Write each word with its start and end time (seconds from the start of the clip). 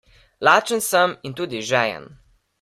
Lačen 0.47 0.81
sem 0.89 1.09
in 1.25 1.31
tudi 1.37 1.59
žejen. 1.71 2.05